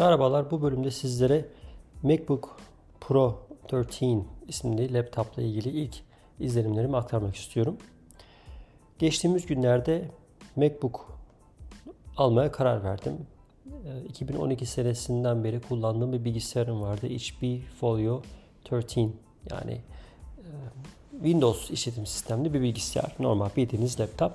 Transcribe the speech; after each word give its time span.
Merhabalar, 0.00 0.50
bu 0.50 0.62
bölümde 0.62 0.90
sizlere 0.90 1.44
MacBook 2.02 2.56
Pro 3.00 3.38
13 3.72 4.02
isimli 4.48 4.94
laptopla 4.94 5.42
ilgili 5.42 5.68
ilk 5.68 5.94
izlenimlerimi 6.38 6.96
aktarmak 6.96 7.36
istiyorum. 7.36 7.76
Geçtiğimiz 8.98 9.46
günlerde 9.46 10.08
MacBook 10.56 11.18
almaya 12.16 12.52
karar 12.52 12.84
verdim. 12.84 13.12
2012 14.08 14.62
ee, 14.62 14.66
senesinden 14.66 15.44
beri 15.44 15.60
kullandığım 15.60 16.12
bir 16.12 16.24
bilgisayarım 16.24 16.82
vardı. 16.82 17.06
HP 17.06 17.62
Folio 17.80 18.22
13 18.72 18.96
yani 19.50 19.72
e, 19.72 20.46
Windows 21.12 21.70
işletim 21.70 22.06
sistemli 22.06 22.54
bir 22.54 22.62
bilgisayar. 22.62 23.14
Normal 23.18 23.48
bildiğiniz 23.56 24.00
laptop. 24.00 24.32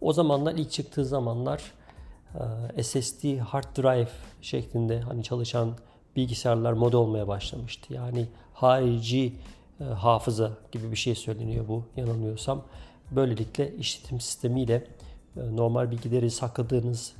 O 0.00 0.12
zamanlar 0.12 0.54
ilk 0.54 0.70
çıktığı 0.70 1.04
zamanlar 1.04 1.72
SSD 2.82 3.38
hard 3.38 3.76
drive 3.76 4.08
şeklinde 4.42 5.00
hani 5.00 5.22
çalışan 5.22 5.76
bilgisayarlar 6.16 6.72
moda 6.72 6.98
olmaya 6.98 7.28
başlamıştı. 7.28 7.94
Yani 7.94 8.26
harici 8.54 9.32
e, 9.80 9.84
hafıza 9.84 10.50
gibi 10.72 10.90
bir 10.90 10.96
şey 10.96 11.14
söyleniyor 11.14 11.68
bu 11.68 11.84
yanılmıyorsam. 11.96 12.62
Böylelikle 13.10 13.76
işletim 13.76 14.20
sistemiyle 14.20 14.86
e, 15.36 15.56
normal 15.56 15.90
bilgileri 15.90 16.30
sakladığınız 16.30 17.12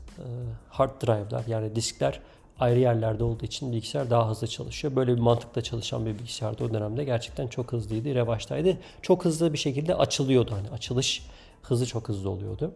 hard 0.69 1.03
drive'lar 1.03 1.45
yani 1.47 1.77
diskler 1.77 2.21
ayrı 2.61 2.79
yerlerde 2.79 3.25
olduğu 3.25 3.45
için 3.45 3.73
bilgisayar 3.73 4.11
daha 4.11 4.31
hızlı 4.31 4.47
çalışıyor. 4.47 4.97
Böyle 4.97 5.15
bir 5.15 5.21
mantıkla 5.21 5.63
çalışan 5.63 6.07
bir 6.07 6.19
bilgisayarda 6.19 6.65
o 6.65 6.75
dönemde 6.75 7.05
gerçekten 7.05 7.47
çok 7.47 7.73
hızlıydı, 7.73 8.15
revaçtaydı. 8.15 8.79
Çok 9.03 9.25
hızlı 9.25 9.53
bir 9.53 9.59
şekilde 9.59 9.95
açılıyordu 9.95 10.53
hani 10.55 10.71
açılış 10.71 11.27
hızı 11.63 11.87
çok 11.87 12.09
hızlı 12.09 12.31
oluyordu. 12.31 12.73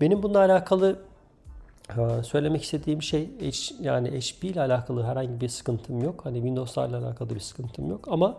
Benim 0.00 0.22
bununla 0.22 0.38
alakalı 0.38 0.98
söylemek 2.22 2.62
istediğim 2.62 3.02
şey 3.02 3.30
yani 3.80 4.20
HP 4.20 4.44
ile 4.44 4.60
alakalı 4.60 5.02
herhangi 5.04 5.40
bir 5.40 5.48
sıkıntım 5.48 6.02
yok. 6.02 6.20
Hani 6.24 6.36
Windows'larla 6.36 6.98
alakalı 6.98 7.30
bir 7.34 7.40
sıkıntım 7.40 7.90
yok 7.90 8.08
ama 8.10 8.38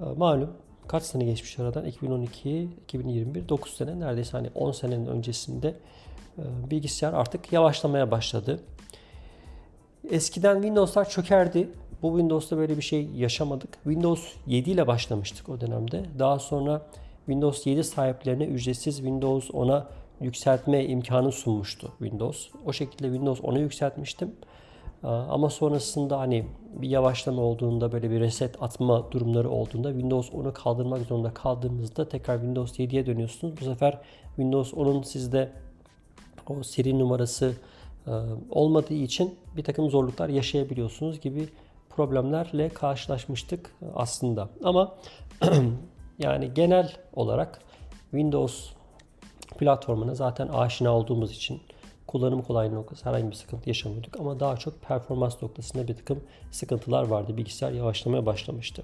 e, 0.00 0.04
malum 0.16 0.50
kaç 0.88 1.02
sene 1.02 1.24
geçmiş 1.24 1.58
aradan 1.58 1.84
2012, 1.84 2.68
2021, 2.84 3.48
9 3.48 3.76
sene 3.76 4.00
neredeyse 4.00 4.32
hani 4.32 4.50
10 4.54 4.72
senenin 4.72 5.06
öncesinde 5.06 5.74
e, 6.38 6.70
bilgisayar 6.70 7.12
artık 7.12 7.52
yavaşlamaya 7.52 8.10
başladı. 8.10 8.60
Eskiden 10.10 10.54
Windows'lar 10.54 11.08
çökerdi. 11.08 11.68
Bu 12.02 12.08
Windows'ta 12.08 12.56
böyle 12.56 12.76
bir 12.76 12.82
şey 12.82 13.08
yaşamadık. 13.16 13.72
Windows 13.72 14.32
7 14.46 14.70
ile 14.70 14.86
başlamıştık 14.86 15.48
o 15.48 15.60
dönemde. 15.60 16.04
Daha 16.18 16.38
sonra 16.38 16.86
Windows 17.26 17.66
7 17.66 17.84
sahiplerine 17.84 18.44
ücretsiz 18.44 18.96
Windows 18.96 19.50
10'a 19.50 19.86
yükseltme 20.20 20.84
imkanı 20.84 21.32
sunmuştu 21.32 21.92
Windows. 21.98 22.48
O 22.66 22.72
şekilde 22.72 23.06
Windows 23.06 23.40
10'u 23.40 23.58
yükseltmiştim. 23.58 24.34
Ama 25.02 25.50
sonrasında 25.50 26.18
hani 26.18 26.46
bir 26.72 26.88
yavaşlama 26.88 27.42
olduğunda 27.42 27.92
böyle 27.92 28.10
bir 28.10 28.20
reset 28.20 28.62
atma 28.62 29.12
durumları 29.12 29.50
olduğunda 29.50 29.90
Windows 29.90 30.30
10'u 30.30 30.52
kaldırmak 30.52 31.00
zorunda 31.00 31.34
kaldığınızda 31.34 32.08
tekrar 32.08 32.36
Windows 32.36 32.78
7'ye 32.78 33.06
dönüyorsunuz. 33.06 33.60
Bu 33.60 33.64
sefer 33.64 33.98
Windows 34.26 34.72
10'un 34.72 35.02
sizde 35.02 35.52
o 36.48 36.62
seri 36.62 36.98
numarası 36.98 37.56
olmadığı 38.50 38.94
için 38.94 39.34
bir 39.56 39.64
takım 39.64 39.90
zorluklar 39.90 40.28
yaşayabiliyorsunuz 40.28 41.20
gibi 41.20 41.48
problemlerle 41.96 42.68
karşılaşmıştık 42.68 43.76
aslında. 43.94 44.48
Ama 44.64 44.94
yani 46.18 46.54
genel 46.54 46.92
olarak 47.12 47.60
Windows 48.10 48.75
platformuna 49.58 50.14
zaten 50.14 50.48
aşina 50.48 50.96
olduğumuz 50.96 51.32
için 51.32 51.60
kullanım 52.06 52.42
kolaylığı 52.42 52.74
noktası 52.74 53.08
herhangi 53.08 53.30
bir 53.30 53.36
sıkıntı 53.36 53.70
yaşamıyorduk. 53.70 54.20
Ama 54.20 54.40
daha 54.40 54.56
çok 54.56 54.82
performans 54.82 55.42
noktasında 55.42 55.88
bir 55.88 55.96
takım 55.96 56.20
sıkıntılar 56.50 57.06
vardı. 57.06 57.36
Bilgisayar 57.36 57.72
yavaşlamaya 57.72 58.26
başlamıştı. 58.26 58.82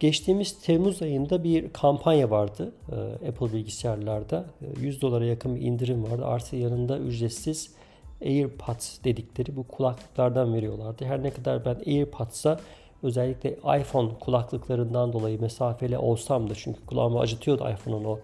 Geçtiğimiz 0.00 0.62
Temmuz 0.62 1.02
ayında 1.02 1.44
bir 1.44 1.72
kampanya 1.72 2.30
vardı 2.30 2.72
e, 2.92 3.28
Apple 3.28 3.52
bilgisayarlarda. 3.52 4.44
100 4.80 4.98
e, 4.98 5.00
dolara 5.00 5.24
yakın 5.24 5.56
bir 5.56 5.60
indirim 5.60 6.04
vardı. 6.04 6.26
Artı 6.26 6.56
yanında 6.56 6.98
ücretsiz 6.98 7.74
AirPods 8.22 9.04
dedikleri 9.04 9.56
bu 9.56 9.68
kulaklıklardan 9.68 10.54
veriyorlardı. 10.54 11.04
Her 11.04 11.22
ne 11.22 11.30
kadar 11.30 11.64
ben 11.64 11.74
AirPods'a 11.86 12.60
özellikle 13.02 13.50
iPhone 13.52 14.10
kulaklıklarından 14.20 15.12
dolayı 15.12 15.40
mesafeli 15.40 15.98
olsam 15.98 16.50
da 16.50 16.54
çünkü 16.54 16.86
kulağımı 16.86 17.20
acıtıyordu 17.20 17.68
iPhone'un 17.70 18.04
o 18.04 18.18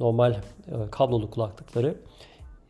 normal 0.00 0.32
e, 0.32 0.40
kablolu 0.90 1.30
kulaklıkları. 1.30 1.96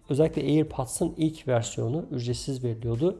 Özellikle 0.08 0.42
AirPods'ın 0.42 1.14
ilk 1.16 1.48
versiyonu 1.48 2.04
ücretsiz 2.10 2.64
veriliyordu. 2.64 3.18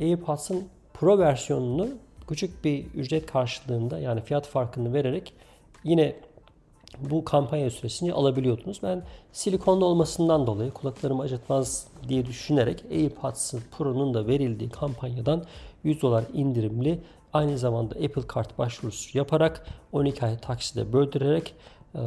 AirPods'ın 0.00 0.68
Pro 0.94 1.18
versiyonunu 1.18 1.88
küçük 2.28 2.64
bir 2.64 2.86
ücret 2.86 3.26
karşılığında 3.26 3.98
yani 3.98 4.20
fiyat 4.20 4.46
farkını 4.46 4.92
vererek 4.92 5.32
yine 5.84 6.16
bu 7.00 7.24
kampanya 7.24 7.70
süresini 7.70 8.12
alabiliyordunuz. 8.12 8.80
Ben 8.82 9.02
silikonlu 9.32 9.84
olmasından 9.84 10.46
dolayı 10.46 10.70
kulaklarımı 10.70 11.22
acıtmaz 11.22 11.86
diye 12.08 12.26
düşünerek 12.26 12.84
AirPods 12.90 13.54
Pro'nun 13.70 14.14
da 14.14 14.26
verildiği 14.26 14.70
kampanyadan 14.70 15.44
100 15.84 16.02
dolar 16.02 16.24
indirimli 16.32 17.00
aynı 17.32 17.58
zamanda 17.58 17.94
Apple 17.94 18.26
Kart 18.26 18.58
başvurusu 18.58 19.18
yaparak 19.18 19.66
12 19.92 20.26
ay 20.26 20.38
takside 20.38 20.92
böldürerek 20.92 21.54
e, 21.94 22.00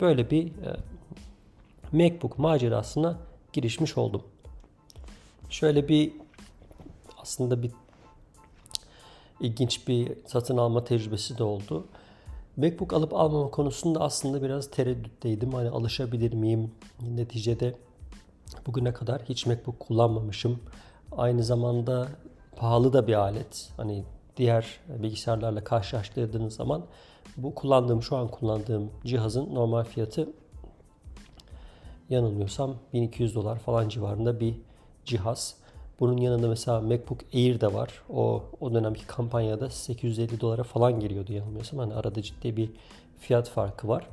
böyle 0.00 0.30
bir 0.30 0.46
e, 0.46 0.76
MacBook 1.92 2.38
macerasına 2.38 3.18
girişmiş 3.52 3.98
oldum. 3.98 4.22
Şöyle 5.50 5.88
bir 5.88 6.12
aslında 7.18 7.62
bir 7.62 7.70
ilginç 9.40 9.88
bir 9.88 10.12
satın 10.26 10.56
alma 10.56 10.84
tecrübesi 10.84 11.38
de 11.38 11.42
oldu. 11.42 11.86
MacBook 12.56 12.92
alıp 12.92 13.14
almama 13.14 13.50
konusunda 13.50 14.00
aslında 14.00 14.42
biraz 14.42 14.70
tereddütteydim. 14.70 15.52
Hani 15.52 15.68
alışabilir 15.68 16.32
miyim? 16.32 16.70
Neticede 17.02 17.74
bugüne 18.66 18.92
kadar 18.92 19.22
hiç 19.22 19.46
MacBook 19.46 19.80
kullanmamışım. 19.80 20.60
Aynı 21.12 21.44
zamanda 21.44 22.08
pahalı 22.56 22.92
da 22.92 23.06
bir 23.06 23.14
alet. 23.14 23.72
Hani 23.76 24.04
diğer 24.40 24.66
bilgisayarlarla 24.88 25.64
karşılaştırdığınız 25.64 26.54
zaman 26.54 26.82
bu 27.36 27.54
kullandığım 27.54 28.02
şu 28.02 28.16
an 28.16 28.28
kullandığım 28.28 28.90
cihazın 29.04 29.54
normal 29.54 29.84
fiyatı 29.84 30.28
yanılmıyorsam 32.10 32.74
1200 32.92 33.34
dolar 33.34 33.58
falan 33.58 33.88
civarında 33.88 34.40
bir 34.40 34.54
cihaz. 35.04 35.54
Bunun 36.00 36.16
yanında 36.16 36.48
mesela 36.48 36.80
MacBook 36.80 37.20
Air 37.34 37.60
de 37.60 37.74
var. 37.74 38.02
O 38.10 38.42
o 38.60 38.74
dönemki 38.74 39.06
kampanyada 39.06 39.70
850 39.70 40.40
dolara 40.40 40.62
falan 40.62 41.00
geliyordu 41.00 41.32
yanılmıyorsam. 41.32 41.78
Hani 41.78 41.94
arada 41.94 42.22
ciddi 42.22 42.56
bir 42.56 42.70
fiyat 43.18 43.48
farkı 43.48 43.88
var. 43.88 44.06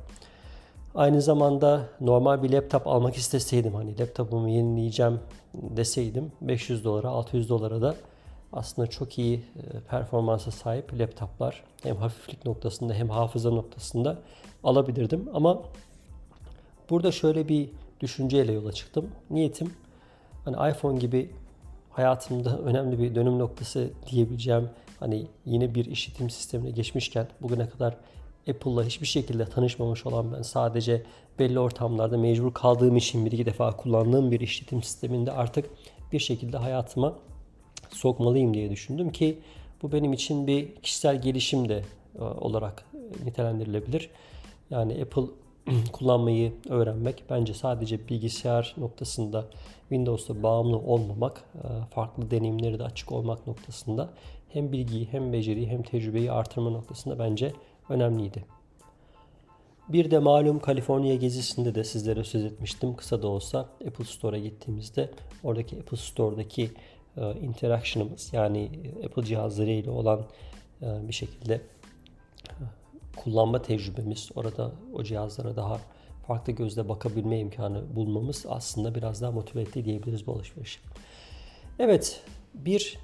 Aynı 0.94 1.22
zamanda 1.22 1.88
normal 2.00 2.42
bir 2.42 2.52
laptop 2.52 2.86
almak 2.86 3.16
isteseydim 3.16 3.74
hani 3.74 3.98
laptopumu 3.98 4.48
yenileyeceğim 4.48 5.20
deseydim 5.54 6.32
500 6.40 6.84
dolara 6.84 7.08
600 7.08 7.48
dolara 7.48 7.82
da 7.82 7.94
aslında 8.52 8.88
çok 8.88 9.18
iyi 9.18 9.36
e, 9.36 9.80
performansa 9.90 10.50
sahip 10.50 11.00
laptoplar 11.00 11.64
hem 11.82 11.96
hafiflik 11.96 12.46
noktasında 12.46 12.94
hem 12.94 13.10
hafıza 13.10 13.50
noktasında 13.50 14.18
alabilirdim. 14.64 15.28
Ama 15.34 15.62
burada 16.90 17.12
şöyle 17.12 17.48
bir 17.48 17.70
düşünceyle 18.00 18.52
yola 18.52 18.72
çıktım. 18.72 19.10
Niyetim 19.30 19.72
hani 20.44 20.70
iPhone 20.70 20.98
gibi 20.98 21.30
hayatımda 21.90 22.58
önemli 22.64 22.98
bir 22.98 23.14
dönüm 23.14 23.38
noktası 23.38 23.90
diyebileceğim 24.10 24.70
hani 25.00 25.26
yine 25.46 25.74
bir 25.74 25.84
işletim 25.84 26.30
sistemine 26.30 26.70
geçmişken 26.70 27.28
bugüne 27.40 27.68
kadar 27.68 27.96
Apple'la 28.50 28.84
hiçbir 28.84 29.06
şekilde 29.06 29.44
tanışmamış 29.44 30.06
olan 30.06 30.32
ben 30.32 30.42
sadece 30.42 31.02
belli 31.38 31.58
ortamlarda 31.58 32.18
mecbur 32.18 32.54
kaldığım 32.54 32.96
için 32.96 33.26
bir 33.26 33.32
iki 33.32 33.46
defa 33.46 33.76
kullandığım 33.76 34.30
bir 34.30 34.40
işletim 34.40 34.82
sisteminde 34.82 35.32
artık 35.32 35.70
bir 36.12 36.18
şekilde 36.18 36.56
hayatıma 36.56 37.14
sokmalıyım 37.90 38.54
diye 38.54 38.70
düşündüm 38.70 39.12
ki 39.12 39.38
bu 39.82 39.92
benim 39.92 40.12
için 40.12 40.46
bir 40.46 40.74
kişisel 40.74 41.22
gelişim 41.22 41.68
de 41.68 41.82
e, 42.18 42.22
olarak 42.22 42.84
nitelendirilebilir. 43.24 44.10
Yani 44.70 45.02
Apple 45.02 45.22
kullanmayı 45.92 46.52
öğrenmek 46.68 47.24
bence 47.30 47.54
sadece 47.54 48.08
bilgisayar 48.08 48.74
noktasında 48.76 49.44
Windows'ta 49.88 50.42
bağımlı 50.42 50.76
olmamak, 50.76 51.44
e, 51.54 51.68
farklı 51.94 52.30
deneyimleri 52.30 52.78
de 52.78 52.84
açık 52.84 53.12
olmak 53.12 53.46
noktasında 53.46 54.10
hem 54.48 54.72
bilgiyi 54.72 55.08
hem 55.10 55.32
beceriyi 55.32 55.68
hem 55.68 55.82
tecrübeyi 55.82 56.32
artırma 56.32 56.70
noktasında 56.70 57.18
bence 57.18 57.52
önemliydi. 57.88 58.44
Bir 59.88 60.10
de 60.10 60.18
malum 60.18 60.58
Kaliforniya 60.58 61.14
gezisinde 61.14 61.74
de 61.74 61.84
sizlere 61.84 62.24
söz 62.24 62.44
etmiştim. 62.44 62.96
Kısa 62.96 63.22
da 63.22 63.28
olsa 63.28 63.58
Apple 63.86 64.04
Store'a 64.04 64.38
gittiğimizde 64.38 65.10
oradaki 65.44 65.76
Apple 65.76 65.96
Store'daki 65.96 66.70
interaction'ımız 67.42 68.32
yani 68.32 68.70
Apple 69.06 69.24
cihazları 69.24 69.70
ile 69.70 69.90
olan 69.90 70.20
e, 70.82 71.08
bir 71.08 71.12
şekilde 71.12 71.54
e, 71.54 71.62
kullanma 73.16 73.62
tecrübemiz, 73.62 74.30
orada 74.36 74.72
o 74.94 75.02
cihazlara 75.02 75.56
daha 75.56 75.78
farklı 76.26 76.52
gözle 76.52 76.88
bakabilme 76.88 77.38
imkanı 77.38 77.96
bulmamız 77.96 78.46
aslında 78.48 78.94
biraz 78.94 79.22
daha 79.22 79.30
motive 79.30 79.62
etti 79.62 79.84
diyebiliriz 79.84 80.26
bu 80.26 80.32
alışverişi. 80.32 80.80
Evet, 81.78 82.22
bir 82.54 82.98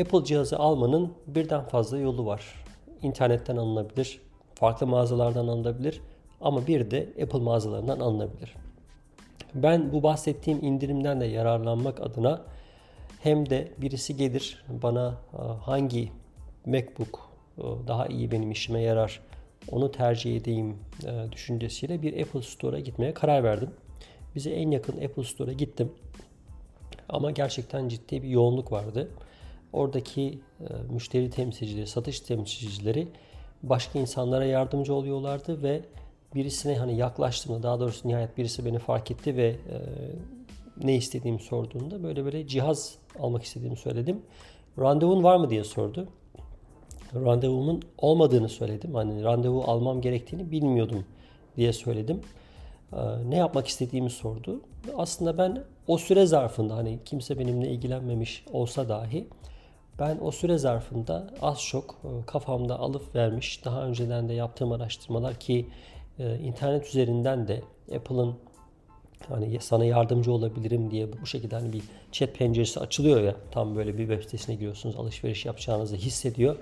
Apple 0.00 0.24
cihazı 0.24 0.58
almanın 0.58 1.12
birden 1.26 1.62
fazla 1.62 1.98
yolu 1.98 2.26
var. 2.26 2.64
İnternetten 3.02 3.56
alınabilir, 3.56 4.20
farklı 4.54 4.86
mağazalardan 4.86 5.48
alınabilir 5.48 6.00
ama 6.40 6.66
bir 6.66 6.90
de 6.90 7.08
Apple 7.22 7.38
mağazalarından 7.38 8.00
alınabilir. 8.00 8.54
Ben 9.54 9.92
bu 9.92 10.02
bahsettiğim 10.02 10.64
indirimden 10.64 11.20
de 11.20 11.24
yararlanmak 11.24 12.00
adına 12.00 12.42
hem 13.26 13.50
de 13.50 13.68
birisi 13.78 14.16
gelir 14.16 14.64
bana 14.68 15.14
e, 15.32 15.42
hangi 15.42 16.12
MacBook 16.66 17.20
e, 17.58 17.62
daha 17.86 18.06
iyi 18.06 18.30
benim 18.30 18.50
işime 18.50 18.80
yarar 18.82 19.20
onu 19.70 19.92
tercih 19.92 20.36
edeyim 20.36 20.76
e, 21.06 21.32
düşüncesiyle 21.32 22.02
bir 22.02 22.22
Apple 22.22 22.42
Store'a 22.42 22.80
gitmeye 22.80 23.14
karar 23.14 23.44
verdim. 23.44 23.70
Bize 24.34 24.50
en 24.50 24.70
yakın 24.70 25.04
Apple 25.04 25.24
Store'a 25.24 25.52
gittim. 25.52 25.92
Ama 27.08 27.30
gerçekten 27.30 27.88
ciddi 27.88 28.22
bir 28.22 28.28
yoğunluk 28.28 28.72
vardı. 28.72 29.08
Oradaki 29.72 30.38
müşteri 30.90 31.30
temsilcileri, 31.30 31.86
satış 31.86 32.20
temsilcileri 32.20 33.08
başka 33.62 33.98
insanlara 33.98 34.44
yardımcı 34.44 34.94
oluyorlardı 34.94 35.62
ve 35.62 35.80
birisine 36.34 36.76
hani 36.78 36.96
yaklaştığımda 36.96 37.62
daha 37.62 37.80
doğrusu 37.80 38.08
nihayet 38.08 38.38
birisi 38.38 38.64
beni 38.64 38.78
fark 38.78 39.10
etti 39.10 39.36
ve 39.36 39.56
ne 40.84 40.96
istediğimi 40.96 41.40
sorduğunda 41.40 42.02
böyle 42.02 42.24
böyle 42.24 42.46
cihaz 42.46 42.94
almak 43.20 43.42
istediğimi 43.42 43.76
söyledim. 43.76 44.22
Randevun 44.78 45.22
var 45.22 45.36
mı 45.36 45.50
diye 45.50 45.64
sordu. 45.64 46.08
Randevumun 47.14 47.82
olmadığını 47.98 48.48
söyledim. 48.48 48.94
Hani 48.94 49.24
randevu 49.24 49.62
almam 49.66 50.00
gerektiğini 50.00 50.50
bilmiyordum 50.50 51.04
diye 51.56 51.72
söyledim. 51.72 52.20
E, 52.92 53.00
ne 53.30 53.36
yapmak 53.36 53.66
istediğimi 53.66 54.10
sordu. 54.10 54.60
Aslında 54.96 55.38
ben 55.38 55.64
o 55.86 55.98
süre 55.98 56.26
zarfında 56.26 56.76
hani 56.76 56.98
kimse 57.04 57.38
benimle 57.38 57.68
ilgilenmemiş 57.68 58.44
olsa 58.52 58.88
dahi 58.88 59.28
ben 59.98 60.18
o 60.22 60.30
süre 60.30 60.58
zarfında 60.58 61.30
az 61.42 61.62
çok 61.62 61.90
e, 62.04 62.26
kafamda 62.26 62.78
alıp 62.78 63.14
vermiş 63.14 63.64
daha 63.64 63.82
önceden 63.82 64.28
de 64.28 64.34
yaptığım 64.34 64.72
araştırmalar 64.72 65.34
ki 65.34 65.68
e, 66.18 66.38
internet 66.38 66.86
üzerinden 66.86 67.48
de 67.48 67.62
Apple'ın 67.96 68.34
hani 69.28 69.58
sana 69.60 69.84
yardımcı 69.84 70.32
olabilirim 70.32 70.90
diye 70.90 71.08
bu 71.22 71.26
şekilde 71.26 71.56
hani 71.56 71.72
bir 71.72 71.82
chat 72.12 72.34
penceresi 72.34 72.80
açılıyor 72.80 73.22
ya 73.22 73.36
tam 73.50 73.76
böyle 73.76 73.98
bir 73.98 74.08
web 74.08 74.22
sitesine 74.22 74.54
giriyorsunuz 74.54 74.96
alışveriş 74.96 75.46
yapacağınızı 75.46 75.96
hissediyor. 75.96 76.56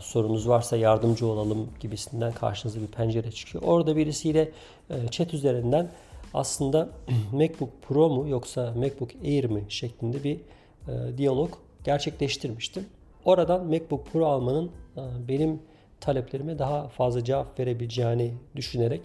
Sorunuz 0.00 0.48
varsa 0.48 0.76
yardımcı 0.76 1.26
olalım 1.26 1.68
gibisinden 1.80 2.32
karşınıza 2.32 2.80
bir 2.80 2.86
pencere 2.86 3.30
çıkıyor. 3.30 3.64
Orada 3.64 3.96
birisiyle 3.96 4.50
e, 4.90 5.08
chat 5.10 5.34
üzerinden 5.34 5.90
aslında 6.34 6.88
MacBook 7.32 7.70
Pro 7.88 8.10
mu 8.10 8.28
yoksa 8.28 8.74
MacBook 8.76 9.10
Air 9.24 9.44
mi 9.44 9.64
şeklinde 9.68 10.24
bir 10.24 10.36
e, 10.36 11.18
diyalog 11.18 11.50
gerçekleştirmiştim. 11.84 12.86
Oradan 13.24 13.66
MacBook 13.66 14.06
Pro 14.12 14.26
almanın 14.26 14.70
e, 14.96 15.00
benim 15.28 15.60
taleplerime 16.00 16.58
daha 16.58 16.88
fazla 16.88 17.24
cevap 17.24 17.60
verebileceğini 17.60 18.34
düşünerek 18.56 19.00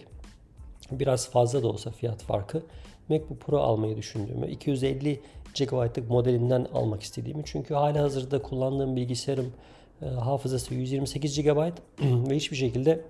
biraz 1.00 1.30
fazla 1.30 1.62
da 1.62 1.68
olsa 1.68 1.90
fiyat 1.90 2.22
farkı 2.22 2.62
MacBook 3.08 3.40
Pro 3.40 3.58
almayı 3.58 3.96
düşündüğümü, 3.96 4.50
250 4.50 5.20
GB'lık 5.54 6.10
modelinden 6.10 6.66
almak 6.74 7.02
istediğimi 7.02 7.42
çünkü 7.46 7.74
hala 7.74 8.02
hazırda 8.02 8.42
kullandığım 8.42 8.96
bilgisayarım 8.96 9.52
e, 10.02 10.06
hafızası 10.06 10.74
128 10.74 11.42
GB 11.42 11.46
ve 12.30 12.36
hiçbir 12.36 12.56
şekilde 12.56 13.04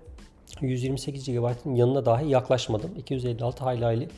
128 0.61 1.27
GB'ın 1.27 1.75
yanına 1.75 2.07
dahi 2.07 2.29
yaklaşmadım. 2.29 2.91
256 2.99 3.65
hayli 3.65 4.09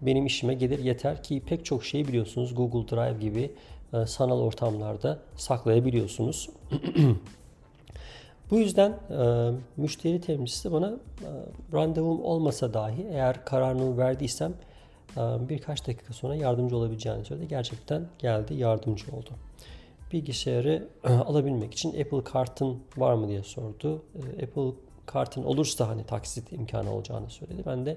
benim 0.00 0.26
işime 0.26 0.54
gelir 0.54 0.78
yeter 0.78 1.22
ki 1.22 1.42
pek 1.46 1.64
çok 1.64 1.84
şeyi 1.84 2.08
biliyorsunuz 2.08 2.54
Google 2.54 2.96
Drive 2.96 3.20
gibi 3.20 3.52
e, 3.92 4.06
sanal 4.06 4.40
ortamlarda 4.40 5.18
saklayabiliyorsunuz. 5.36 6.50
Bu 8.50 8.58
yüzden 8.58 8.90
e, 8.90 9.50
müşteri 9.76 10.20
temsilcisi 10.20 10.72
bana 10.72 10.88
e, 10.90 11.28
randevum 11.72 12.24
olmasa 12.24 12.74
dahi 12.74 13.06
eğer 13.10 13.44
kararını 13.44 13.98
verdiysem 13.98 14.54
e, 15.16 15.20
birkaç 15.48 15.86
dakika 15.86 16.12
sonra 16.12 16.34
yardımcı 16.34 16.76
olabileceğini 16.76 17.24
söyledi. 17.24 17.48
Gerçekten 17.48 18.06
geldi 18.18 18.54
yardımcı 18.54 19.16
oldu. 19.16 19.30
Bilgisayarı 20.12 20.88
e, 21.04 21.12
alabilmek 21.12 21.72
için 21.72 22.00
Apple 22.00 22.24
kartın 22.24 22.78
var 22.96 23.14
mı 23.14 23.28
diye 23.28 23.42
sordu. 23.42 24.02
E, 24.14 24.44
Apple 24.44 24.70
kartın 25.06 25.44
olursa 25.44 25.88
hani 25.88 26.04
taksit 26.04 26.52
imkanı 26.52 26.94
olacağını 26.94 27.30
söyledi. 27.30 27.62
Ben 27.66 27.86
de 27.86 27.96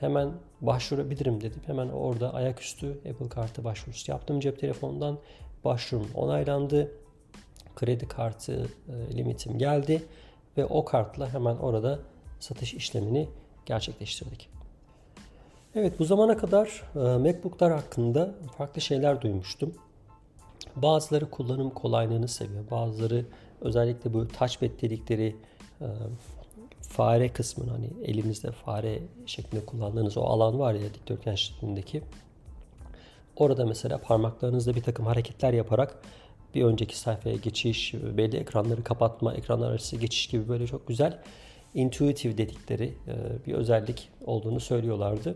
hemen 0.00 0.32
başvurabilirim 0.60 1.40
dedim. 1.40 1.60
Hemen 1.66 1.88
orada 1.88 2.34
ayaküstü 2.34 2.98
Apple 3.10 3.28
kartı 3.28 3.64
başvurusu 3.64 4.10
yaptım. 4.10 4.40
Cep 4.40 4.60
telefonundan 4.60 5.18
başvurum 5.64 6.08
onaylandı 6.14 6.90
kredi 7.76 8.08
kartı 8.08 8.68
e, 8.88 9.16
limitim 9.16 9.58
geldi 9.58 10.02
ve 10.56 10.64
o 10.64 10.84
kartla 10.84 11.34
hemen 11.34 11.56
orada 11.56 11.98
satış 12.40 12.74
işlemini 12.74 13.28
gerçekleştirdik. 13.66 14.48
Evet 15.74 15.98
bu 15.98 16.04
zamana 16.04 16.36
kadar 16.36 16.82
e, 16.94 16.98
MacBook'lar 16.98 17.72
hakkında 17.72 18.34
farklı 18.58 18.80
şeyler 18.80 19.20
duymuştum. 19.20 19.74
Bazıları 20.76 21.30
kullanım 21.30 21.70
kolaylığını 21.70 22.28
seviyor. 22.28 22.70
Bazıları 22.70 23.26
özellikle 23.60 24.14
bu 24.14 24.28
touchpad 24.28 24.82
dedikleri 24.82 25.36
e, 25.80 25.86
fare 26.80 27.32
kısmını 27.32 27.70
hani 27.70 27.90
elinizde 28.04 28.50
fare 28.50 29.02
şeklinde 29.26 29.66
kullandığınız 29.66 30.16
o 30.16 30.22
alan 30.22 30.58
var 30.58 30.74
ya 30.74 30.94
dikdörtgen 30.94 31.34
şeklindeki. 31.34 32.02
Orada 33.36 33.66
mesela 33.66 33.98
parmaklarınızla 33.98 34.74
bir 34.74 34.82
takım 34.82 35.06
hareketler 35.06 35.52
yaparak 35.52 35.98
bir 36.54 36.64
önceki 36.64 36.98
sayfaya 36.98 37.36
geçiş, 37.36 37.94
belli 37.94 38.36
ekranları 38.36 38.84
kapatma, 38.84 39.34
ekranlar 39.34 39.70
arası 39.70 39.96
geçiş 39.96 40.26
gibi 40.26 40.48
böyle 40.48 40.66
çok 40.66 40.88
güzel 40.88 41.18
intuitive 41.74 42.38
dedikleri 42.38 42.84
e, 42.84 43.46
bir 43.46 43.54
özellik 43.54 44.08
olduğunu 44.26 44.60
söylüyorlardı. 44.60 45.34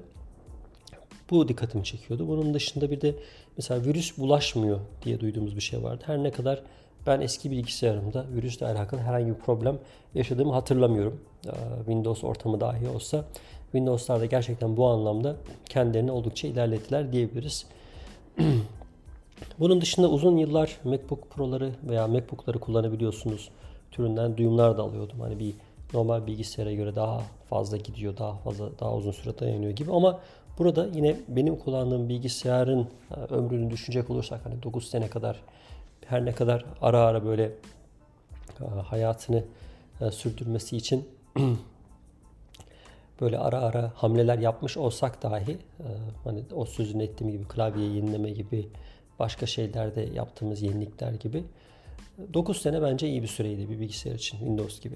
Bu 1.31 1.49
dikkatimi 1.49 1.85
çekiyordu. 1.85 2.29
Bunun 2.29 2.55
dışında 2.55 2.91
bir 2.91 3.01
de 3.01 3.15
mesela 3.57 3.85
virüs 3.85 4.19
bulaşmıyor 4.19 4.81
diye 5.05 5.21
duyduğumuz 5.21 5.57
bir 5.57 5.61
şey 5.61 5.83
vardı. 5.83 6.05
Her 6.07 6.23
ne 6.23 6.31
kadar 6.31 6.63
ben 7.07 7.21
eski 7.21 7.51
bilgisayarımda 7.51 8.27
virüsle 8.35 8.67
alakalı 8.67 9.01
herhangi 9.01 9.29
bir 9.29 9.35
problem 9.35 9.79
yaşadığımı 10.15 10.53
hatırlamıyorum. 10.53 11.21
E, 11.47 11.53
Windows 11.77 12.25
ortamı 12.25 12.61
dahi 12.61 12.89
olsa 12.89 13.25
Windows'larda 13.73 14.27
gerçekten 14.27 14.77
bu 14.77 14.87
anlamda 14.87 15.37
kendilerini 15.69 16.11
oldukça 16.11 16.49
ilerlettiler 16.49 17.13
diyebiliriz. 17.13 17.67
Bunun 19.59 19.81
dışında 19.81 20.09
uzun 20.11 20.37
yıllar 20.37 20.79
MacBook 20.85 21.31
Pro'ları 21.31 21.71
veya 21.89 22.07
MacBook'ları 22.07 22.59
kullanabiliyorsunuz. 22.59 23.49
Türünden 23.91 24.37
duyumlar 24.37 24.79
da 24.79 24.83
alıyordum. 24.83 25.21
Hani 25.21 25.39
bir 25.39 25.55
normal 25.95 26.27
bilgisayara 26.27 26.73
göre 26.73 26.95
daha 26.95 27.23
fazla 27.51 27.77
gidiyor, 27.77 28.17
daha 28.17 28.33
fazla 28.33 28.79
daha 28.81 28.95
uzun 28.95 29.13
süre 29.13 29.39
dayanıyor 29.39 29.73
gibi 29.73 29.93
ama 29.93 30.21
burada 30.59 30.87
yine 30.95 31.17
benim 31.29 31.57
kullandığım 31.57 32.09
bilgisayarın 32.09 32.89
e, 33.11 33.35
ömrünü 33.35 33.71
düşünecek 33.71 34.11
olursak 34.11 34.47
hani 34.47 34.63
9 34.63 34.91
sene 34.91 35.11
kadar 35.11 35.41
her 36.07 36.25
ne 36.25 36.33
kadar 36.33 36.65
ara 36.81 37.01
ara 37.01 37.25
böyle 37.25 37.53
e, 38.61 38.65
hayatını 38.65 39.45
e, 40.01 40.11
sürdürmesi 40.11 40.77
için 40.77 41.09
böyle 43.21 43.39
ara 43.39 43.61
ara 43.61 43.93
hamleler 43.95 44.39
yapmış 44.39 44.77
olsak 44.77 45.23
dahi 45.23 45.59
hani 46.25 46.43
o 46.55 46.65
sözünü 46.65 47.03
ettiğim 47.03 47.33
gibi 47.33 47.45
klavye 47.45 47.87
yenileme 47.87 48.31
gibi 48.31 48.69
başka 49.19 49.47
şeylerde 49.47 50.09
yaptığımız 50.15 50.63
yenilikler 50.63 51.13
gibi. 51.13 51.45
9 52.35 52.63
sene 52.63 52.83
bence 52.83 53.09
iyi 53.09 53.23
bir 53.23 53.29
süreydi 53.29 53.71
bir 53.71 53.81
bilgisayar 53.81 54.15
için 54.15 54.39
Windows 54.39 54.81
gibi. 54.81 54.95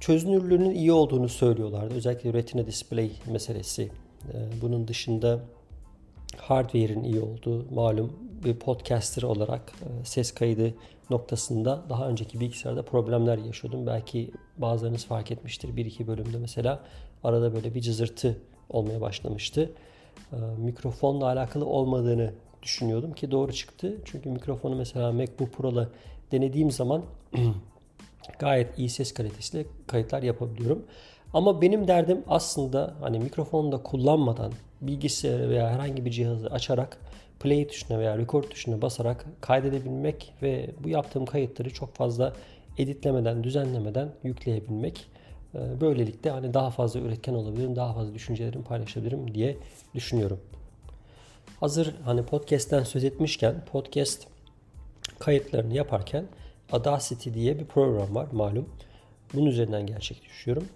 Çözünürlüğünün 0.00 0.70
iyi 0.70 0.92
olduğunu 0.92 1.28
söylüyorlardı. 1.28 1.94
Özellikle 1.94 2.32
Retina 2.32 2.66
Display 2.66 3.10
meselesi. 3.26 3.82
Ee, 3.82 4.62
bunun 4.62 4.88
dışında 4.88 5.40
hardware'in 6.36 7.04
iyi 7.04 7.20
olduğu 7.20 7.74
malum 7.74 8.12
bir 8.44 8.54
podcaster 8.54 9.22
olarak 9.22 9.72
e, 9.82 10.04
ses 10.04 10.34
kaydı 10.34 10.74
noktasında 11.10 11.82
daha 11.88 12.08
önceki 12.08 12.40
bilgisayarda 12.40 12.82
problemler 12.82 13.38
yaşıyordum. 13.38 13.86
Belki 13.86 14.30
bazılarınız 14.58 15.06
fark 15.06 15.30
etmiştir. 15.30 15.76
Bir 15.76 15.86
iki 15.86 16.06
bölümde 16.06 16.38
mesela 16.38 16.80
arada 17.24 17.54
böyle 17.54 17.74
bir 17.74 17.80
cızırtı 17.80 18.36
olmaya 18.70 19.00
başlamıştı. 19.00 19.70
Ee, 20.32 20.36
mikrofonla 20.58 21.26
alakalı 21.26 21.66
olmadığını 21.66 22.32
düşünüyordum 22.62 23.12
ki 23.12 23.30
doğru 23.30 23.52
çıktı. 23.52 23.96
Çünkü 24.04 24.30
mikrofonu 24.30 24.76
mesela 24.76 25.12
MacBook 25.12 25.52
Pro'la 25.52 25.88
denediğim 26.32 26.70
zaman 26.70 27.02
gayet 28.38 28.78
iyi 28.78 28.88
ses 28.88 29.14
kalitesiyle 29.14 29.66
kayıtlar 29.86 30.22
yapabiliyorum. 30.22 30.84
Ama 31.34 31.62
benim 31.62 31.88
derdim 31.88 32.24
aslında 32.28 32.94
hani 33.00 33.18
mikrofonu 33.18 33.72
da 33.72 33.82
kullanmadan 33.82 34.52
bilgisayarı 34.80 35.50
veya 35.50 35.70
herhangi 35.70 36.04
bir 36.04 36.10
cihazı 36.10 36.46
açarak 36.46 36.98
play 37.40 37.68
tuşuna 37.68 37.98
veya 37.98 38.18
record 38.18 38.44
tuşuna 38.44 38.82
basarak 38.82 39.26
kaydedebilmek 39.40 40.34
ve 40.42 40.70
bu 40.84 40.88
yaptığım 40.88 41.26
kayıtları 41.26 41.70
çok 41.70 41.94
fazla 41.94 42.32
editlemeden, 42.78 43.44
düzenlemeden 43.44 44.08
yükleyebilmek. 44.22 45.06
Ee, 45.54 45.80
böylelikle 45.80 46.30
hani 46.30 46.54
daha 46.54 46.70
fazla 46.70 47.00
üretken 47.00 47.34
olabilirim, 47.34 47.76
daha 47.76 47.94
fazla 47.94 48.14
düşüncelerimi 48.14 48.64
paylaşabilirim 48.64 49.34
diye 49.34 49.56
düşünüyorum. 49.94 50.40
Hazır 51.60 51.94
hani 52.04 52.22
podcast'ten 52.22 52.82
söz 52.82 53.04
etmişken 53.04 53.64
podcast 53.72 54.26
kayıtlarını 55.18 55.74
yaparken 55.74 56.24
Audacity 56.72 57.30
diye 57.34 57.58
bir 57.58 57.64
program 57.64 58.14
var 58.14 58.28
malum. 58.32 58.68
Bunun 59.34 59.46
üzerinden 59.46 59.86
gerçekleştiriyorum. 59.86 60.68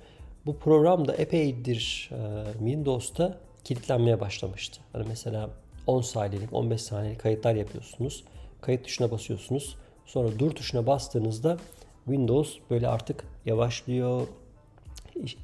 Bu 0.47 0.57
program 0.57 1.09
da 1.09 1.15
epeydir 1.15 2.11
e, 2.13 2.53
Windows'ta 2.59 3.39
kilitlenmeye 3.65 4.21
başlamıştı. 4.21 4.81
Hani 4.93 5.05
mesela 5.09 5.51
10 5.87 6.01
saniyelik, 6.01 6.53
15 6.53 6.83
saniyelik 6.83 7.21
kayıtlar 7.21 7.55
yapıyorsunuz. 7.55 8.25
Kayıt 8.61 8.85
tuşuna 8.85 9.11
basıyorsunuz. 9.11 9.77
Sonra 10.07 10.39
dur 10.39 10.51
tuşuna 10.51 10.87
bastığınızda 10.87 11.57
Windows 12.05 12.59
böyle 12.71 12.89
artık 12.89 13.25
yavaşlıyor. 13.47 14.27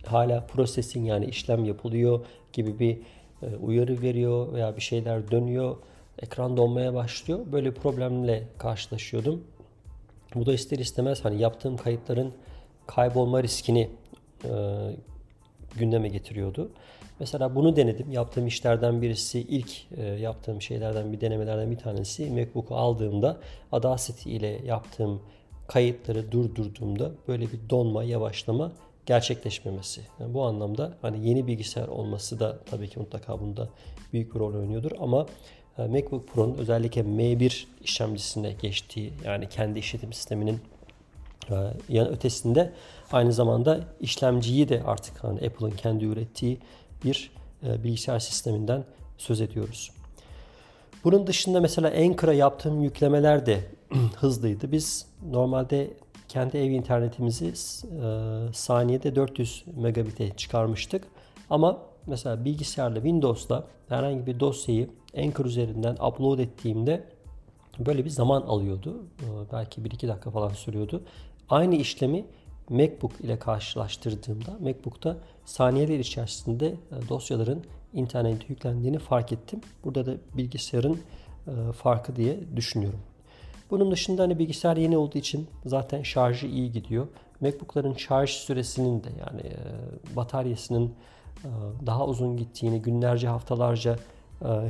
Hala 0.06 0.46
processing 0.46 1.08
yani 1.08 1.26
işlem 1.26 1.64
yapılıyor 1.64 2.26
gibi 2.52 2.78
bir 2.78 2.98
uyarı 3.62 4.02
veriyor 4.02 4.52
veya 4.52 4.76
bir 4.76 4.80
şeyler 4.80 5.30
dönüyor. 5.30 5.76
Ekran 6.22 6.56
donmaya 6.56 6.94
başlıyor. 6.94 7.40
Böyle 7.52 7.74
problemle 7.74 8.42
karşılaşıyordum. 8.58 9.44
Bu 10.34 10.46
da 10.46 10.52
ister 10.52 10.78
istemez 10.78 11.24
hani 11.24 11.40
yaptığım 11.40 11.76
kayıtların 11.76 12.32
kaybolma 12.86 13.42
riskini 13.42 13.90
e, 14.44 14.50
gündeme 15.76 16.08
getiriyordu. 16.08 16.70
Mesela 17.20 17.54
bunu 17.54 17.76
denedim. 17.76 18.12
Yaptığım 18.12 18.46
işlerden 18.46 19.02
birisi 19.02 19.40
ilk 19.40 19.92
e, 19.96 20.02
yaptığım 20.02 20.62
şeylerden 20.62 21.12
bir 21.12 21.20
denemelerden 21.20 21.70
bir 21.70 21.78
tanesi 21.78 22.30
MacBook'u 22.30 22.76
aldığımda 22.76 23.36
Audacity 23.72 24.36
ile 24.36 24.60
yaptığım 24.66 25.20
kayıtları 25.66 26.32
durdurduğumda 26.32 27.10
böyle 27.28 27.44
bir 27.44 27.70
donma, 27.70 28.04
yavaşlama 28.04 28.72
gerçekleşmemesi. 29.08 30.00
Yani 30.20 30.34
bu 30.34 30.44
anlamda 30.44 30.92
hani 31.02 31.28
yeni 31.28 31.46
bilgisayar 31.46 31.88
olması 31.88 32.40
da 32.40 32.58
tabii 32.70 32.88
ki 32.88 32.98
mutlaka 32.98 33.40
bunda 33.40 33.68
büyük 34.12 34.34
bir 34.34 34.40
rol 34.40 34.54
oynuyordur 34.54 34.90
ama 35.00 35.26
e, 35.78 35.86
MacBook 35.86 36.28
Pro'nun 36.28 36.58
özellikle 36.58 37.00
M1 37.00 37.64
işlemcisine 37.84 38.52
geçtiği 38.52 39.12
yani 39.24 39.48
kendi 39.48 39.78
işletim 39.78 40.12
sisteminin 40.12 40.60
e, 41.50 41.54
yan 41.88 42.08
ötesinde 42.08 42.72
aynı 43.12 43.32
zamanda 43.32 43.80
işlemciyi 44.00 44.68
de 44.68 44.82
artık 44.86 45.24
hani 45.24 45.46
Apple'ın 45.46 45.70
kendi 45.70 46.04
ürettiği 46.04 46.58
bir 47.04 47.30
e, 47.66 47.84
bilgisayar 47.84 48.18
sisteminden 48.18 48.84
söz 49.18 49.40
ediyoruz. 49.40 49.90
Bunun 51.04 51.26
dışında 51.26 51.60
mesela 51.60 51.88
Anchor'a 51.88 52.32
yaptığım 52.32 52.82
yüklemeler 52.82 53.46
de 53.46 53.60
hızlıydı. 54.16 54.72
Biz 54.72 55.06
normalde 55.30 55.90
kendi 56.28 56.56
ev 56.56 56.70
internetimizi 56.70 57.46
e, 57.46 57.52
saniyede 58.52 59.16
400 59.16 59.64
megabit'e 59.76 60.36
çıkarmıştık. 60.36 61.04
Ama 61.50 61.78
mesela 62.06 62.44
bilgisayarla 62.44 62.94
Windows'la 62.94 63.64
herhangi 63.88 64.26
bir 64.26 64.40
dosyayı 64.40 64.90
Anchor 65.16 65.44
üzerinden 65.44 65.92
upload 65.92 66.38
ettiğimde 66.38 67.04
böyle 67.78 68.04
bir 68.04 68.10
zaman 68.10 68.42
alıyordu. 68.42 69.04
E, 69.20 69.26
belki 69.52 69.80
1-2 69.80 70.08
dakika 70.08 70.30
falan 70.30 70.48
sürüyordu. 70.48 71.02
Aynı 71.48 71.74
işlemi 71.74 72.24
MacBook 72.68 73.20
ile 73.20 73.38
karşılaştırdığımda 73.38 74.56
MacBook'ta 74.60 75.16
saniyeler 75.44 75.98
içerisinde 75.98 76.66
e, 76.66 77.08
dosyaların 77.08 77.62
internete 77.94 78.46
yüklendiğini 78.48 78.98
fark 78.98 79.32
ettim. 79.32 79.60
Burada 79.84 80.06
da 80.06 80.14
bilgisayarın 80.34 81.00
e, 81.46 81.72
farkı 81.72 82.16
diye 82.16 82.40
düşünüyorum. 82.56 83.00
Bunun 83.70 83.90
dışında 83.90 84.22
hani 84.22 84.38
bilgisayar 84.38 84.76
yeni 84.76 84.96
olduğu 84.96 85.18
için 85.18 85.46
zaten 85.66 86.02
şarjı 86.02 86.46
iyi 86.46 86.72
gidiyor. 86.72 87.06
MacBook'ların 87.40 87.94
şarj 87.94 88.30
süresinin 88.30 89.04
de 89.04 89.08
yani 89.26 89.40
e, 89.40 90.16
bataryasının 90.16 90.92
daha 91.86 92.06
uzun 92.06 92.36
gittiğini, 92.36 92.82
günlerce 92.82 93.28
haftalarca 93.28 93.98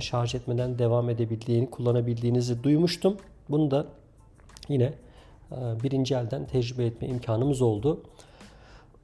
şarj 0.00 0.34
etmeden 0.34 0.78
devam 0.78 1.10
edebildiğini, 1.10 1.70
kullanabildiğinizi 1.70 2.62
duymuştum. 2.62 3.16
Bunu 3.48 3.70
da 3.70 3.86
yine 4.68 4.92
birinci 5.82 6.14
elden 6.14 6.46
tecrübe 6.46 6.84
etme 6.86 7.08
imkanımız 7.08 7.62
oldu. 7.62 8.02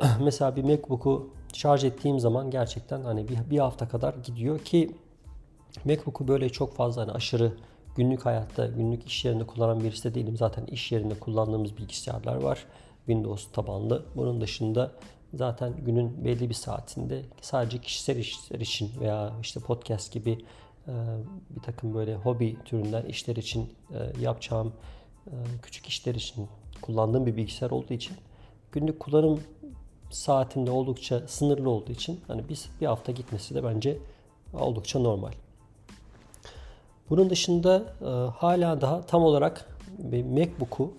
Mesela 0.20 0.56
bir 0.56 0.64
MacBook'u 0.64 1.30
şarj 1.52 1.84
ettiğim 1.84 2.20
zaman 2.20 2.50
gerçekten 2.50 3.04
hani 3.04 3.28
bir, 3.28 3.38
bir 3.50 3.58
hafta 3.58 3.88
kadar 3.88 4.14
gidiyor 4.14 4.58
ki 4.58 4.90
MacBook'u 5.84 6.28
böyle 6.28 6.48
çok 6.48 6.74
fazla 6.74 7.02
hani 7.02 7.12
aşırı 7.12 7.52
günlük 7.94 8.26
hayatta, 8.26 8.66
günlük 8.66 9.06
iş 9.06 9.24
yerinde 9.24 9.46
kullanan 9.46 9.80
birisi 9.80 10.10
de 10.10 10.14
değilim. 10.14 10.36
Zaten 10.36 10.66
iş 10.66 10.92
yerinde 10.92 11.14
kullandığımız 11.14 11.76
bilgisayarlar 11.76 12.36
var. 12.36 12.64
Windows 13.06 13.52
tabanlı. 13.52 14.04
Bunun 14.16 14.40
dışında 14.40 14.92
zaten 15.34 15.72
günün 15.84 16.24
belli 16.24 16.48
bir 16.48 16.54
saatinde 16.54 17.22
sadece 17.40 17.78
kişisel 17.78 18.16
işler 18.16 18.60
için 18.60 18.90
veya 19.00 19.32
işte 19.42 19.60
podcast 19.60 20.12
gibi 20.12 20.38
e, 20.88 20.92
bir 21.50 21.60
takım 21.62 21.94
böyle 21.94 22.14
hobi 22.14 22.56
türünden 22.64 23.04
işler 23.04 23.36
için 23.36 23.72
e, 23.92 24.22
yapacağım 24.22 24.72
ee, 25.26 25.32
küçük 25.62 25.86
işler 25.86 26.14
için 26.14 26.48
kullandığım 26.82 27.26
bir 27.26 27.36
bilgisayar 27.36 27.70
olduğu 27.70 27.94
için 27.94 28.16
günlük 28.72 29.00
kullanım 29.00 29.40
saatimde 30.10 30.70
oldukça 30.70 31.28
sınırlı 31.28 31.70
olduğu 31.70 31.92
için 31.92 32.20
hani 32.26 32.48
biz 32.48 32.68
bir 32.80 32.86
hafta 32.86 33.12
gitmesi 33.12 33.54
de 33.54 33.64
bence 33.64 33.98
oldukça 34.52 34.98
normal. 34.98 35.32
Bunun 37.11 37.30
dışında 37.30 37.94
e, 38.00 38.04
hala 38.38 38.80
daha 38.80 39.06
tam 39.06 39.23
olarak 39.23 39.68
MacBook'u 40.08 40.92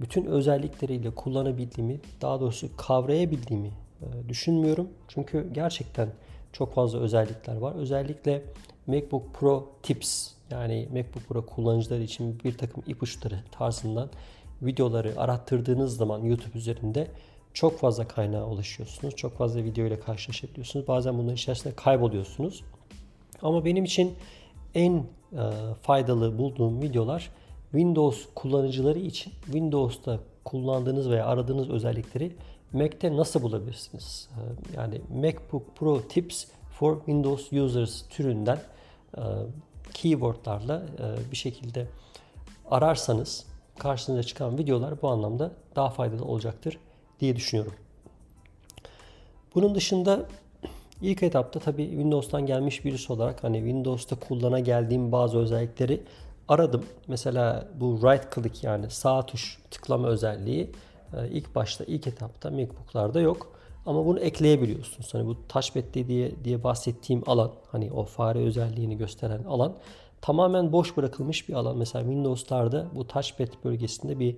bütün 0.00 0.24
özellikleriyle 0.24 1.10
kullanabildiğimi, 1.10 2.00
daha 2.22 2.40
doğrusu 2.40 2.76
kavrayabildiğimi 2.76 3.70
e, 4.00 4.28
düşünmüyorum. 4.28 4.88
Çünkü 5.08 5.52
gerçekten 5.52 6.08
çok 6.52 6.74
fazla 6.74 6.98
özellikler 6.98 7.56
var. 7.56 7.74
Özellikle 7.74 8.42
MacBook 8.86 9.34
Pro 9.34 9.68
Tips 9.82 10.30
yani 10.50 10.88
MacBook 10.92 11.28
Pro 11.28 11.46
kullanıcıları 11.46 12.02
için 12.02 12.40
bir 12.44 12.58
takım 12.58 12.82
ipuçları 12.86 13.38
tarzından 13.50 14.10
videoları 14.62 15.12
arattırdığınız 15.16 15.96
zaman 15.96 16.20
YouTube 16.20 16.58
üzerinde 16.58 17.08
çok 17.54 17.78
fazla 17.78 18.08
kaynağa 18.08 18.44
ulaşıyorsunuz. 18.44 19.16
Çok 19.16 19.36
fazla 19.36 19.64
video 19.64 19.86
ile 19.86 20.00
karşılaşabiliyorsunuz. 20.00 20.88
Bazen 20.88 21.18
bunların 21.18 21.34
içerisinde 21.34 21.74
kayboluyorsunuz. 21.74 22.64
Ama 23.42 23.64
benim 23.64 23.84
için 23.84 24.14
en 24.76 24.92
e, 24.92 25.04
faydalı 25.82 26.38
bulduğum 26.38 26.82
videolar 26.82 27.30
Windows 27.70 28.26
kullanıcıları 28.34 28.98
için 28.98 29.32
Windows'ta 29.44 30.20
kullandığınız 30.44 31.10
veya 31.10 31.26
aradığınız 31.26 31.70
özellikleri 31.70 32.36
Mac'te 32.72 33.16
nasıl 33.16 33.42
bulabilirsiniz? 33.42 34.28
E, 34.32 34.40
yani 34.76 35.00
MacBook 35.14 35.76
Pro 35.76 36.02
Tips 36.08 36.44
for 36.78 36.96
Windows 36.96 37.52
Users 37.52 38.08
türünden 38.08 38.58
e, 39.16 39.22
keywordlarla 39.94 40.82
bir 41.30 41.36
şekilde 41.36 41.86
ararsanız 42.70 43.46
karşınıza 43.78 44.22
çıkan 44.22 44.58
videolar 44.58 45.02
bu 45.02 45.08
anlamda 45.08 45.52
daha 45.76 45.90
faydalı 45.90 46.24
olacaktır 46.24 46.78
diye 47.20 47.36
düşünüyorum. 47.36 47.74
Bunun 49.54 49.74
dışında 49.74 50.26
ilk 51.02 51.22
etapta 51.22 51.60
tabi 51.60 51.84
Windows'tan 51.88 52.46
gelmiş 52.46 52.84
birisi 52.84 53.12
olarak 53.12 53.44
hani 53.44 53.56
Windows'ta 53.56 54.16
kullana 54.16 54.60
geldiğim 54.60 55.12
bazı 55.12 55.38
özellikleri 55.38 56.02
aradım. 56.48 56.84
Mesela 57.08 57.68
bu 57.80 58.00
right 58.02 58.34
click 58.34 58.64
yani 58.64 58.90
sağ 58.90 59.26
tuş 59.26 59.58
tıklama 59.70 60.08
özelliği 60.08 60.70
e, 61.16 61.28
ilk 61.28 61.54
başta 61.54 61.84
ilk 61.84 62.06
etapta 62.06 62.50
MacBook'larda 62.50 63.20
yok. 63.20 63.52
Ama 63.86 64.06
bunu 64.06 64.20
ekleyebiliyorsunuz. 64.20 65.14
Hani 65.14 65.26
bu 65.26 65.36
touchpad 65.48 65.94
diye 65.94 66.44
diye 66.44 66.64
bahsettiğim 66.64 67.22
alan, 67.26 67.50
hani 67.72 67.92
o 67.92 68.04
fare 68.04 68.38
özelliğini 68.38 68.96
gösteren 68.98 69.44
alan 69.44 69.76
tamamen 70.20 70.72
boş 70.72 70.96
bırakılmış 70.96 71.48
bir 71.48 71.54
alan. 71.54 71.76
Mesela 71.76 72.04
Windows'larda 72.04 72.86
bu 72.94 73.06
touchpad 73.06 73.48
bölgesinde 73.64 74.18
bir 74.18 74.36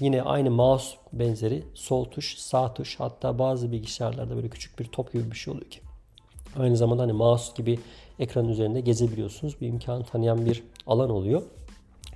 yine 0.00 0.22
aynı 0.22 0.50
mouse 0.50 0.96
benzeri 1.12 1.64
sol 1.74 2.04
tuş, 2.04 2.38
sağ 2.38 2.74
tuş 2.74 3.00
hatta 3.00 3.38
bazı 3.38 3.72
bilgisayarlarda 3.72 4.36
böyle 4.36 4.48
küçük 4.48 4.78
bir 4.78 4.84
top 4.84 5.12
gibi 5.12 5.30
bir 5.30 5.36
şey 5.36 5.54
oluyor 5.54 5.70
ki. 5.70 5.80
Aynı 6.58 6.76
zamanda 6.76 7.02
hani 7.02 7.12
mouse 7.12 7.52
gibi 7.56 7.78
ekran 8.18 8.48
üzerinde 8.48 8.80
gezebiliyorsunuz. 8.80 9.60
Bir 9.60 9.68
imkan 9.68 10.02
tanıyan 10.02 10.46
bir 10.46 10.62
alan 10.86 11.10
oluyor. 11.10 11.42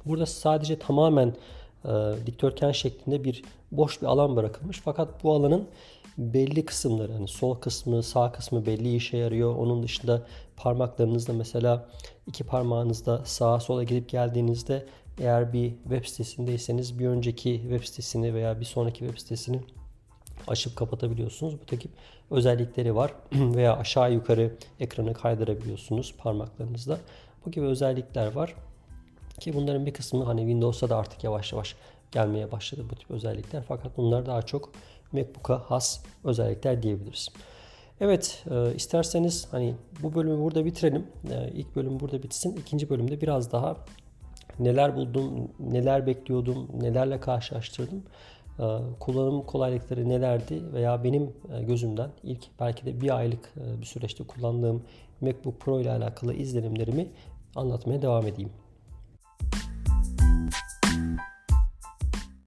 Burada 0.05 0.27
sadece 0.27 0.79
tamamen 0.79 1.35
e, 1.85 1.89
dikdörtgen 2.27 2.73
şeklinde 2.73 3.25
bir 3.25 3.43
boş 3.73 4.03
bir 4.03 4.07
alan 4.07 4.37
bırakılmış. 4.37 4.81
Fakat 4.85 5.25
bu 5.25 5.33
alanın 5.33 5.69
belli 6.19 6.65
kısımları 6.65 7.13
hani 7.13 7.29
sol 7.29 7.55
kısmı 7.55 8.03
sağ 8.03 8.33
kısmı 8.33 8.67
belli 8.67 8.97
işe 8.97 9.17
yarıyor. 9.17 9.57
Onun 9.57 9.83
dışında 9.83 10.23
parmaklarınızla 10.57 11.33
mesela 11.33 11.89
iki 12.27 12.45
parmağınızda 12.45 13.23
sağa 13.25 13.61
sola 13.61 13.85
gidip 13.85 14.09
geldiğinizde 14.09 14.87
eğer 15.21 15.53
bir 15.53 15.71
web 15.71 16.05
sitesindeyseniz 16.05 16.99
bir 16.99 17.07
önceki 17.07 17.61
web 17.63 17.85
sitesini 17.85 18.35
veya 18.35 18.61
bir 18.61 18.65
sonraki 18.65 18.99
web 18.99 19.19
sitesini 19.19 19.61
açıp 20.47 20.77
kapatabiliyorsunuz. 20.77 21.61
Bu 21.61 21.67
takip 21.67 21.91
özellikleri 22.31 22.95
var 22.95 23.15
veya 23.33 23.77
aşağı 23.77 24.13
yukarı 24.13 24.57
ekranı 24.81 25.15
kaydırabiliyorsunuz 25.15 26.15
parmaklarınızla. 26.19 26.99
Bu 27.47 27.51
gibi 27.51 27.67
özellikler 27.67 28.33
var. 28.33 28.55
Ki 29.41 29.55
bunların 29.55 29.87
bir 29.87 29.93
kısmı 29.93 30.25
hani 30.25 30.41
Windows'ta 30.41 30.91
da 30.91 30.97
artık 30.97 31.25
yavaş 31.25 31.53
yavaş 31.53 31.77
gelmeye 32.13 32.53
başladı 32.53 32.85
bu 32.91 32.95
tip 32.95 33.11
özellikler. 33.11 33.63
Fakat 33.69 33.97
bunlar 33.97 34.27
daha 34.27 34.43
çok 34.43 34.73
MacBook'a 35.13 35.63
has 35.67 36.01
özellikler 36.25 36.83
diyebiliriz. 36.83 37.29
Evet, 38.01 38.45
e, 38.51 38.75
isterseniz 38.75 39.49
hani 39.51 39.75
bu 40.03 40.15
bölümü 40.15 40.43
burada 40.43 40.65
bitirelim. 40.65 41.07
E, 41.31 41.51
ilk 41.55 41.77
bölüm 41.77 42.01
burada 42.01 42.23
bitsin. 42.23 42.57
İkinci 42.57 42.91
bölümde 42.91 43.21
biraz 43.21 43.53
daha 43.53 43.77
neler 44.59 44.97
buldum, 44.97 45.49
neler 45.61 46.07
bekliyordum, 46.07 46.69
nelerle 46.81 47.21
karşılaştırdım. 47.21 48.03
E, 48.59 48.65
kullanım 49.01 49.43
kolaylıkları 49.43 50.09
nelerdi 50.09 50.63
veya 50.73 51.05
benim 51.05 51.23
e, 51.23 51.63
gözümden 51.63 52.11
ilk 52.23 52.45
belki 52.61 52.87
de 52.87 53.01
bir 53.01 53.17
aylık 53.17 53.53
e, 53.57 53.81
bir 53.81 53.87
süreçte 53.87 54.25
kullandığım 54.25 54.83
MacBook 55.21 55.61
Pro 55.61 55.81
ile 55.81 55.91
alakalı 55.91 56.35
izlenimlerimi 56.35 57.09
anlatmaya 57.55 58.03
devam 58.03 58.27
edeyim. 58.27 58.51